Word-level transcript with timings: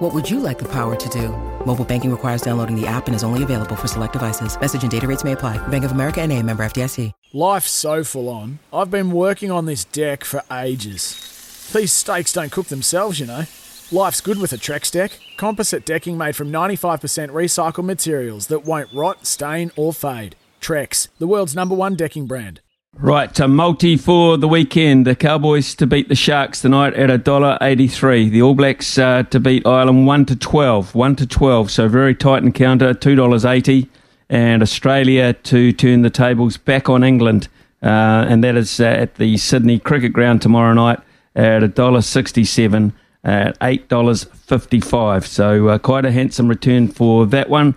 What 0.00 0.14
would 0.14 0.30
you 0.30 0.40
like 0.40 0.58
the 0.58 0.68
power 0.72 0.96
to 0.96 1.08
do? 1.10 1.28
Mobile 1.66 1.84
banking 1.84 2.10
requires 2.10 2.40
downloading 2.40 2.74
the 2.74 2.86
app 2.86 3.06
and 3.06 3.14
is 3.14 3.22
only 3.22 3.42
available 3.42 3.76
for 3.76 3.86
select 3.86 4.14
devices. 4.14 4.58
Message 4.58 4.80
and 4.80 4.90
data 4.90 5.06
rates 5.06 5.24
may 5.24 5.32
apply. 5.32 5.58
Bank 5.68 5.84
of 5.84 5.92
America 5.92 6.22
and 6.22 6.32
a 6.32 6.42
member 6.42 6.64
FDIC. 6.64 7.12
Life's 7.34 7.70
so 7.70 8.02
full 8.02 8.30
on. 8.30 8.60
I've 8.72 8.90
been 8.90 9.10
working 9.10 9.50
on 9.50 9.66
this 9.66 9.84
deck 9.84 10.24
for 10.24 10.42
ages. 10.50 11.70
These 11.74 11.92
steaks 11.92 12.32
don't 12.32 12.50
cook 12.50 12.68
themselves, 12.68 13.20
you 13.20 13.26
know. 13.26 13.44
Life's 13.92 14.22
good 14.22 14.38
with 14.40 14.54
a 14.54 14.56
Trex 14.56 14.90
deck. 14.90 15.20
Composite 15.36 15.84
decking 15.84 16.16
made 16.16 16.34
from 16.34 16.50
95% 16.50 17.28
recycled 17.28 17.84
materials 17.84 18.46
that 18.46 18.64
won't 18.64 18.88
rot, 18.94 19.26
stain, 19.26 19.70
or 19.76 19.92
fade. 19.92 20.34
Trex, 20.62 21.08
the 21.18 21.26
world's 21.26 21.54
number 21.54 21.74
one 21.74 21.94
decking 21.94 22.26
brand. 22.26 22.62
Right, 23.02 23.40
a 23.40 23.48
multi 23.48 23.96
for 23.96 24.36
the 24.36 24.46
weekend. 24.46 25.06
The 25.06 25.16
Cowboys 25.16 25.74
to 25.76 25.86
beat 25.86 26.10
the 26.10 26.14
Sharks 26.14 26.60
tonight 26.60 26.92
at 26.92 27.08
a 27.08 27.16
dollar 27.16 27.56
eighty-three. 27.62 28.28
The 28.28 28.42
All 28.42 28.54
Blacks 28.54 28.98
uh, 28.98 29.22
to 29.22 29.40
beat 29.40 29.66
Ireland 29.66 30.06
one 30.06 30.26
to 30.26 30.36
twelve, 30.36 30.94
one 30.94 31.16
to 31.16 31.26
twelve. 31.26 31.70
So 31.70 31.88
very 31.88 32.14
tight 32.14 32.42
encounter, 32.42 32.92
two 32.92 33.14
dollars 33.14 33.46
eighty. 33.46 33.88
And 34.28 34.62
Australia 34.62 35.32
to 35.32 35.72
turn 35.72 36.02
the 36.02 36.10
tables 36.10 36.58
back 36.58 36.90
on 36.90 37.02
England, 37.02 37.48
uh, 37.82 37.86
and 38.28 38.44
that 38.44 38.54
is 38.54 38.78
uh, 38.78 38.84
at 38.84 39.14
the 39.14 39.38
Sydney 39.38 39.78
Cricket 39.78 40.12
Ground 40.12 40.42
tomorrow 40.42 40.74
night 40.74 41.00
at 41.34 41.62
a 41.62 41.68
dollar 41.68 42.02
sixty-seven 42.02 42.92
at 43.24 43.56
eight 43.62 43.88
dollars 43.88 44.24
fifty-five. 44.24 45.26
So 45.26 45.68
uh, 45.68 45.78
quite 45.78 46.04
a 46.04 46.12
handsome 46.12 46.48
return 46.48 46.88
for 46.88 47.24
that 47.26 47.48
one. 47.48 47.76